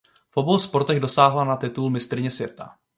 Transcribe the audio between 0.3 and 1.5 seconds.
obou sportech dosáhla